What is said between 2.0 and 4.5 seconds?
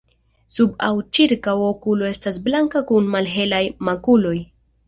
estas blanka kun malhelaj makuloj.